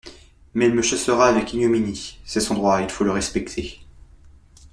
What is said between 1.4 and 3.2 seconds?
ignominie! C'est son droit, il faut le